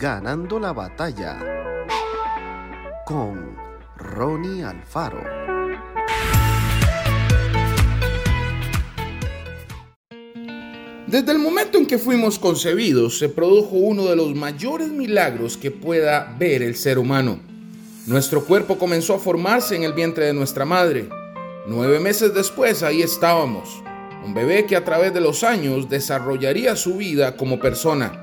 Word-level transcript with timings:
Ganando 0.00 0.58
la 0.58 0.72
batalla 0.72 1.38
con 3.04 3.54
Ronnie 3.98 4.64
Alfaro. 4.64 5.22
Desde 11.06 11.32
el 11.32 11.38
momento 11.38 11.76
en 11.76 11.84
que 11.84 11.98
fuimos 11.98 12.38
concebidos 12.38 13.18
se 13.18 13.28
produjo 13.28 13.76
uno 13.76 14.06
de 14.06 14.16
los 14.16 14.34
mayores 14.34 14.88
milagros 14.88 15.58
que 15.58 15.70
pueda 15.70 16.34
ver 16.38 16.62
el 16.62 16.76
ser 16.76 16.98
humano. 16.98 17.38
Nuestro 18.06 18.46
cuerpo 18.46 18.78
comenzó 18.78 19.16
a 19.16 19.18
formarse 19.18 19.76
en 19.76 19.82
el 19.82 19.92
vientre 19.92 20.24
de 20.24 20.32
nuestra 20.32 20.64
madre. 20.64 21.10
Nueve 21.66 22.00
meses 22.00 22.32
después 22.32 22.82
ahí 22.82 23.02
estábamos, 23.02 23.82
un 24.24 24.32
bebé 24.32 24.64
que 24.64 24.76
a 24.76 24.84
través 24.84 25.12
de 25.12 25.20
los 25.20 25.44
años 25.44 25.90
desarrollaría 25.90 26.74
su 26.74 26.96
vida 26.96 27.36
como 27.36 27.60
persona. 27.60 28.19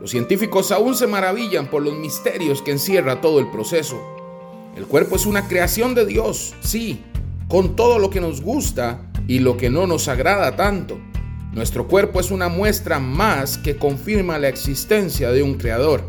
Los 0.00 0.10
científicos 0.10 0.72
aún 0.72 0.94
se 0.96 1.06
maravillan 1.06 1.66
por 1.68 1.82
los 1.82 1.94
misterios 1.94 2.62
que 2.62 2.72
encierra 2.72 3.20
todo 3.20 3.38
el 3.38 3.50
proceso. 3.50 4.00
El 4.76 4.86
cuerpo 4.86 5.16
es 5.16 5.24
una 5.24 5.46
creación 5.46 5.94
de 5.94 6.04
Dios, 6.04 6.54
sí, 6.60 7.02
con 7.48 7.76
todo 7.76 7.98
lo 7.98 8.10
que 8.10 8.20
nos 8.20 8.40
gusta 8.40 9.10
y 9.28 9.38
lo 9.38 9.56
que 9.56 9.70
no 9.70 9.86
nos 9.86 10.08
agrada 10.08 10.56
tanto. 10.56 10.98
Nuestro 11.52 11.86
cuerpo 11.86 12.18
es 12.18 12.32
una 12.32 12.48
muestra 12.48 12.98
más 12.98 13.56
que 13.56 13.76
confirma 13.76 14.38
la 14.38 14.48
existencia 14.48 15.30
de 15.30 15.44
un 15.44 15.54
creador, 15.54 16.02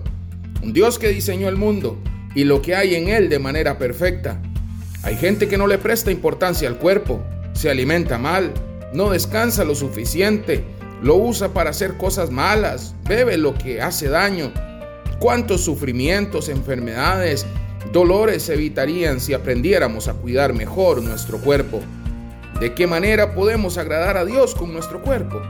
un 0.63 0.73
Dios 0.73 0.97
que 0.97 1.09
diseñó 1.09 1.47
el 1.47 1.55
mundo 1.55 1.99
y 2.33 2.45
lo 2.45 2.63
que 2.63 2.75
hay 2.75 2.95
en 2.95 3.09
él 3.09 3.30
de 3.30 3.38
manera 3.38 3.77
perfecta. 3.77 4.41
Hay 5.03 5.16
gente 5.16 5.47
que 5.47 5.58
no 5.58 5.67
le 5.67 5.77
presta 5.77 6.09
importancia 6.09 6.67
al 6.67 6.80
cuerpo, 6.80 7.23
se 7.53 7.70
alimenta 7.70 8.17
mal, 8.17 8.52
no 8.94 9.11
descansa 9.11 9.63
lo 9.63 9.75
suficiente, 9.75 10.63
lo 11.02 11.16
usa 11.16 11.49
para 11.54 11.70
hacer 11.70 11.98
cosas 11.98 12.31
malas, 12.31 12.95
bebe 13.08 13.38
lo 13.38 13.53
que 13.53 13.81
hace 13.81 14.09
daño. 14.09 14.52
¿Cuántos 15.20 15.62
sufrimientos, 15.62 16.49
enfermedades, 16.49 17.45
dolores 17.92 18.50
evitarían 18.50 19.19
si 19.19 19.34
aprendiéramos 19.34 20.08
a 20.08 20.14
cuidar 20.14 20.53
mejor 20.53 21.02
nuestro 21.02 21.39
cuerpo? 21.39 21.81
¿De 22.59 22.73
qué 22.73 22.88
manera 22.88 23.34
podemos 23.36 23.78
agradar 23.78 24.17
a 24.17 24.25
Dios 24.25 24.56
con 24.56 24.72
nuestro 24.72 25.02
cuerpo? 25.02 25.42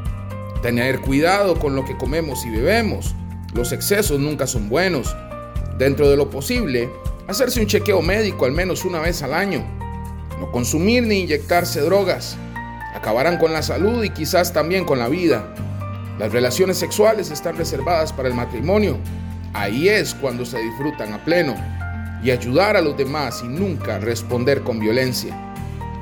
Tener 0.61 1.01
cuidado 1.01 1.59
con 1.59 1.75
lo 1.75 1.85
que 1.85 1.97
comemos 1.97 2.45
y 2.45 2.49
bebemos. 2.49 3.13
Los 3.53 3.71
excesos 3.71 4.19
nunca 4.19 4.47
son 4.47 4.69
buenos. 4.69 5.15
Dentro 5.77 6.09
de 6.09 6.17
lo 6.17 6.29
posible, 6.29 6.89
hacerse 7.27 7.59
un 7.59 7.67
chequeo 7.67 8.01
médico 8.01 8.45
al 8.45 8.51
menos 8.51 8.85
una 8.85 8.99
vez 8.99 9.21
al 9.21 9.33
año. 9.33 9.63
No 10.39 10.51
consumir 10.51 11.03
ni 11.03 11.19
inyectarse 11.19 11.81
drogas 11.81 12.37
acabarán 12.95 13.37
con 13.37 13.51
la 13.51 13.61
salud 13.61 14.03
y 14.03 14.09
quizás 14.09 14.53
también 14.53 14.85
con 14.85 14.97
la 14.97 15.09
vida. 15.09 15.53
Las 16.17 16.31
relaciones 16.31 16.77
sexuales 16.77 17.29
están 17.29 17.57
reservadas 17.57 18.13
para 18.13 18.29
el 18.29 18.33
matrimonio. 18.33 18.97
Ahí 19.53 19.89
es 19.89 20.15
cuando 20.15 20.45
se 20.45 20.59
disfrutan 20.59 21.13
a 21.13 21.23
pleno. 21.23 21.55
Y 22.23 22.31
ayudar 22.31 22.77
a 22.77 22.81
los 22.81 22.97
demás 22.97 23.41
y 23.43 23.47
nunca 23.47 23.99
responder 23.99 24.61
con 24.63 24.79
violencia. 24.79 25.35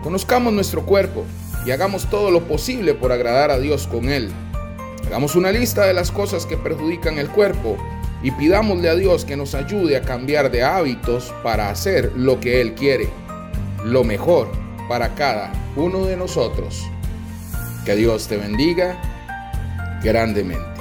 Conozcamos 0.04 0.54
nuestro 0.54 0.86
cuerpo 0.86 1.26
y 1.66 1.72
hagamos 1.72 2.10
todo 2.10 2.30
lo 2.30 2.48
posible 2.48 2.94
por 2.94 3.12
agradar 3.12 3.50
a 3.50 3.60
Dios 3.60 3.88
con 3.88 4.10
él. 4.10 4.32
Hagamos 5.08 5.36
una 5.36 5.52
lista 5.52 5.86
de 5.86 5.94
las 5.94 6.12
cosas 6.12 6.46
que 6.46 6.58
perjudican 6.58 7.18
el 7.18 7.30
cuerpo 7.30 7.76
y 8.22 8.32
pidámosle 8.32 8.88
a 8.88 8.96
Dios 8.96 9.26
que 9.26 9.36
nos 9.36 9.56
ayude 9.56 9.98
a 9.98 10.02
cambiar 10.02 10.52
de 10.52 10.64
hábitos 10.64 11.34
para 11.44 11.70
hacer 11.70 12.14
lo 12.16 12.40
que 12.40 12.62
Él 12.62 12.74
quiere, 12.74 13.10
lo 13.84 14.06
mejor 14.06 14.63
para 14.88 15.16
cada 15.16 15.52
uno 15.76 16.06
de 16.06 16.18
nosotros. 16.18 16.84
Que 17.86 17.96
Dios 17.96 18.28
te 18.28 18.38
bendiga 18.38 19.00
grandemente. 20.02 20.74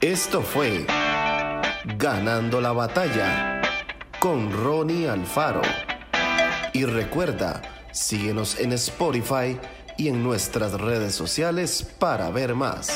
Esto 0.00 0.42
fue 0.42 0.86
Ganando 1.98 2.62
la 2.62 2.72
batalla 2.72 3.60
con 4.18 4.50
Ronnie 4.50 5.08
Alfaro. 5.08 5.60
Y 6.72 6.86
recuerda, 6.86 7.60
síguenos 7.92 8.58
en 8.58 8.72
Spotify 8.72 9.58
y 9.98 10.08
en 10.08 10.22
nuestras 10.22 10.72
redes 10.80 11.14
sociales 11.14 11.86
para 11.98 12.30
ver 12.30 12.54
más. 12.54 12.88